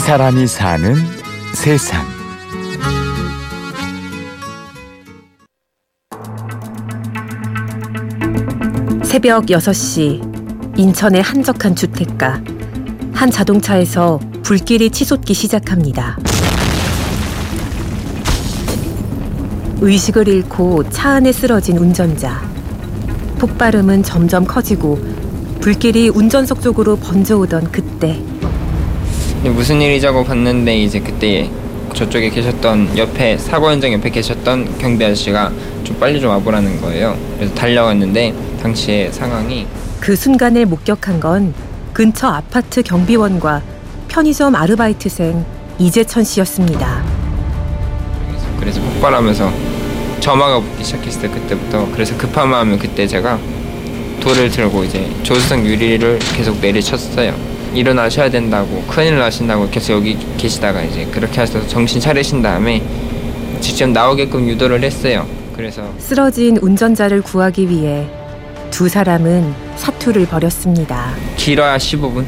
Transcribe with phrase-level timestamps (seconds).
[0.00, 0.94] 사람이 사는
[1.54, 2.04] 세상.
[9.04, 12.42] 새벽 6시 인천의 한적한 주택가
[13.12, 16.16] 한 자동차에서 불길이 치솟기 시작합니다.
[19.82, 22.40] 의식을 잃고 차 안에 쓰러진 운전자.
[23.38, 24.98] 폭발음은 점점 커지고
[25.60, 28.18] 불길이 운전석 쪽으로 번져오던 그때
[29.48, 31.50] 무슨 일이자고 봤는데 이제 그때
[31.94, 35.50] 저쪽에 계셨던 옆에 사고 현장 옆에 계셨던 경비 아저씨가
[35.82, 37.16] 좀 빨리 좀 와보라는 거예요.
[37.36, 39.66] 그래서 달려갔는데 당시의 상황이
[39.98, 41.54] 그 순간을 목격한 건
[41.92, 43.62] 근처 아파트 경비원과
[44.08, 45.44] 편의점 아르바이트생
[45.78, 47.02] 이재천 씨였습니다.
[48.58, 49.50] 그래서 폭발하면서
[50.20, 53.38] 점화가 붙기 시작했을 때 그때부터 그래서 급한 마음에 그때 제가
[54.20, 57.34] 돌을 들고 이제 조수석 유리를 계속 내리쳤어요.
[57.74, 62.82] 일어나셔야 된다고 큰일 나신다고 계속 여기 계시다가 이제 그렇게 하셔서 정신 차리신 다음에
[63.60, 65.26] 직접 나오게끔 유도를 했어요.
[65.54, 68.06] 그래서 쓰러진 운전자를 구하기 위해
[68.70, 71.14] 두 사람은 사투를 벌였습니다.
[71.36, 72.24] 길어야 15분.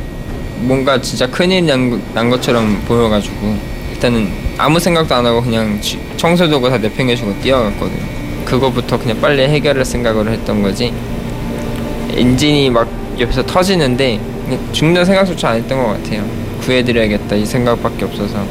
[0.61, 3.57] 뭔가 진짜 큰일 난, 난 것처럼 보여가지고
[3.93, 5.81] 일단은 아무 생각도 안 하고 그냥
[6.17, 8.03] 청소도구 다 내팽개치고 뛰어갔거든요.
[8.45, 10.93] 그거부터 그냥 빨리 해결할 생각으로 했던 거지.
[12.15, 14.21] 엔진이 막 옆에서 터지는데
[14.73, 16.25] 죽는 생각조차 안 했던 것 같아요.
[16.61, 18.45] 구해드려야겠다 이 생각밖에 없어서.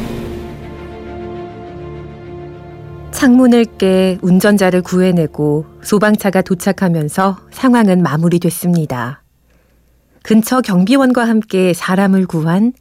[3.12, 9.22] 창문을 깨 운전자를 구해내고 소방차가 도착하면서 상황은 마무리됐습니다.
[10.24, 12.74] 근처 경비원과 함께 사람을 구한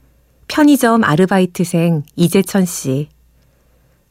[0.49, 3.09] 편의점 아르바이트생 이재천 씨.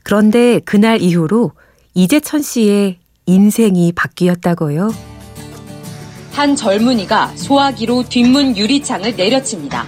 [0.04, 1.52] 그런데 그날 이후로
[1.94, 4.92] 이재천 씨의 인생이 바뀌었다고요?
[6.40, 9.86] 한 젊은이가 소화기로 뒷문 유리창을 내려칩니다.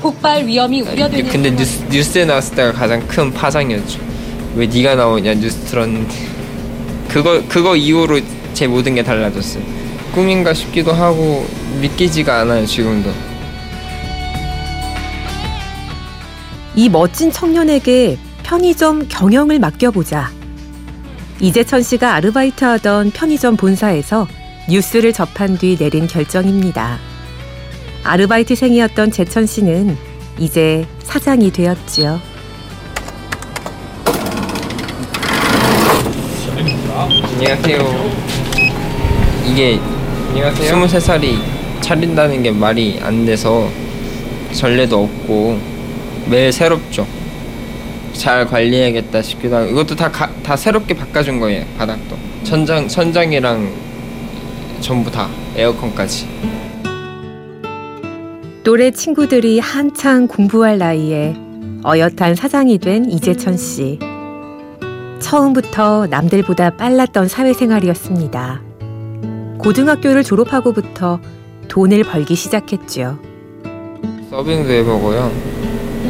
[0.00, 4.00] 폭발 위험이 우려되는 근데 뉴스, 뉴스에 나왔을 때가 가장 큰 파장이었죠.
[4.54, 6.14] 왜 네가 나오냐 뉴스 들었는데
[7.10, 8.18] 그거 그거 이후로
[8.54, 9.62] 제 모든 게 달라졌어요.
[10.14, 11.46] 꿈인가 싶기도 하고
[11.82, 13.10] 믿기지가 않아요 지금도.
[16.76, 20.43] 이 멋진 청년에게 편의점 경영을 맡겨보자.
[21.44, 24.26] 이재천 씨가 아르바이트하던 편의점 본사에서
[24.66, 26.98] 뉴스를 접한 뒤 내린 결정입니다.
[28.02, 29.94] 아르바이트생이었던 재천 씨는
[30.38, 32.18] 이제 사장이 되었지요.
[37.36, 38.10] 안녕하세요.
[39.46, 39.78] 이게
[40.30, 40.86] 안녕하세요.
[40.86, 41.38] 23살이
[41.82, 43.68] 차린다는 게 말이 안 돼서
[44.54, 45.60] 전례도 없고
[46.30, 47.06] 매일 새롭죠.
[48.14, 52.16] 잘 관리해야겠다 싶기도 하고 이것도 다, 가, 다 새롭게 바꿔준 거예요 바닥도.
[52.44, 53.70] 천장 천장이랑
[54.80, 56.28] 전부 다 에어컨까지.
[58.62, 61.36] 또래 친구들이 한창 공부할 나이에
[61.84, 63.98] 어엿한 사장이 된 이재천 씨.
[65.20, 68.62] 처음부터 남들보다 빨랐던 사회생활이었습니다.
[69.58, 71.20] 고등학교를 졸업하고부터
[71.68, 73.18] 돈을 벌기 시작했죠.
[74.30, 75.53] 서빙도 해보고요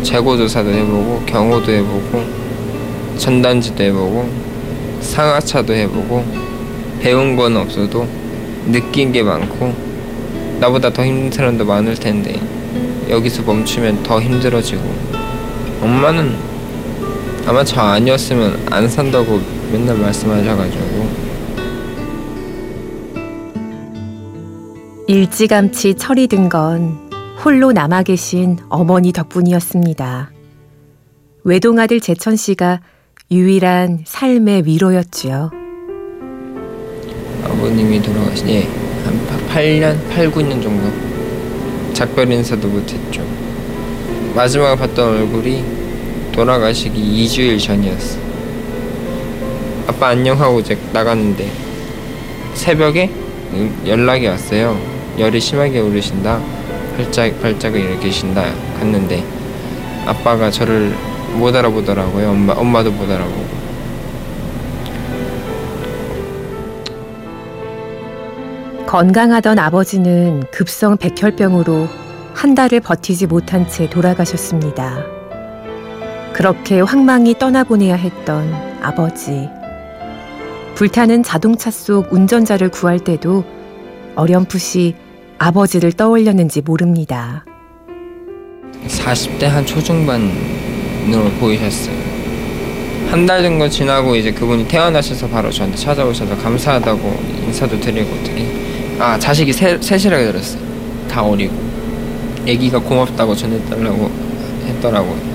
[0.05, 2.23] 재고조사도 해보고 경호도 해보고
[3.19, 4.29] 전단지도 해보고
[5.01, 6.25] 상하차도 해보고
[7.01, 8.07] 배운 건 없어도
[8.71, 9.75] 느낀 게 많고
[10.61, 12.41] 나보다 더 힘든 사람도 많을 텐데
[13.09, 14.83] 여기서 멈추면 더 힘들어지고.
[15.83, 16.35] 엄마는
[17.47, 19.41] 아마 저 아니었으면 안 산다고
[19.73, 21.25] 맨날 말씀하셔가지고.
[25.07, 27.04] 일찌감치 철이 든 건
[27.44, 30.31] 홀로 남아 계신 어머니 덕분이었습니다.
[31.44, 32.81] 외동아들 재천 씨가
[33.31, 35.50] 유일한 삶의 위로였지요.
[37.44, 38.62] 아버님이 돌아가신 예,
[39.05, 40.91] 한 8년, 8, 9년 정도
[41.93, 43.22] 작별 인사도 못했죠.
[44.34, 45.62] 마지막 봤던 얼굴이
[46.32, 48.19] 돌아가시기 2주일 전이었어.
[49.88, 51.52] 아빠 안녕하고 이제 나갔는데
[52.55, 53.11] 새벽에
[53.87, 54.81] 연락이 왔어요.
[55.19, 56.63] 열이 심하게 오르신다.
[56.96, 58.43] 발작, 발작을 일으키신다
[58.79, 59.25] 갔는데
[60.06, 60.94] 아빠가 저를
[61.35, 62.31] 못 알아보더라고요.
[62.31, 63.64] 엄마, 엄마도 못 알아보고.
[68.87, 71.88] 건강하던 아버지는 급성 백혈병으로
[72.32, 75.05] 한 달을 버티지 못한 채 돌아가셨습니다.
[76.32, 78.52] 그렇게 황망히 떠나보내야 했던
[78.82, 79.49] 아버지.
[80.75, 83.44] 불타는 자동차 속 운전자를 구할 때도
[84.17, 84.94] 어렴풋이
[85.39, 87.45] 아버지를 떠올렸는지 모릅니다.
[88.87, 91.95] 40대 한 초중반으로 보이셨어요.
[93.11, 97.01] 한 달 정도 지나고 이제 그분이 태어나셔서 바로 저한테 찾아오셔서 감사하다고
[97.47, 98.47] 인사도 드리고 어떻게
[98.99, 100.63] 아 자식이 세, 셋이라고 들었어요.
[101.09, 101.55] 다 어리고
[102.47, 104.11] 애기가 고맙다고 전해달라고
[104.67, 105.35] 했더라고요.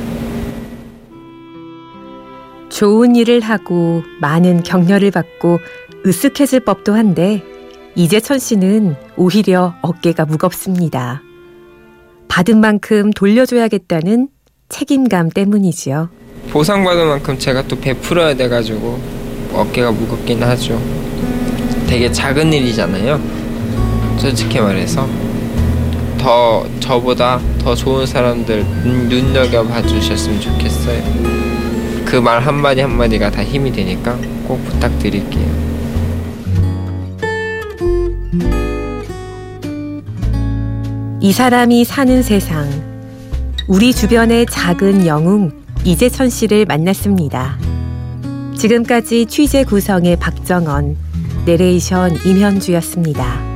[2.70, 5.60] 좋은 일을 하고 많은 격려를 받고
[6.06, 7.44] 으쓱해질 법도 한데
[8.04, 11.22] 이재천 씨는 오히려 어깨가 무겁습니다.
[12.30, 14.30] 받은 만큼 돌려줘야겠다는
[14.70, 16.08] 책임감 때문이지요.
[16.50, 18.98] 보상받은 만큼 제가 또 베풀어야 돼가지고
[19.52, 20.82] 어깨가 무겁긴 하죠.
[21.90, 23.20] 되게 작은 일이잖아요.
[24.18, 25.06] 솔직히 말해서
[26.18, 31.04] 더 저보다 더 좋은 사람들 눈- 눈여겨 봐 주셨으면 좋겠어요.
[32.06, 34.18] 그 말 한마디 한마디가 다 힘이 되니까
[34.48, 35.79] 꼭 부탁드릴게요.
[41.22, 42.70] 이 사람이 사는 세상.
[43.68, 45.52] 우리 주변의 작은 영웅
[45.84, 47.58] 이재천 씨를 만났습니다.
[48.58, 50.96] 지금까지 취재 구성의 박정원,
[51.46, 53.49] 내레이션 임현주였습니다.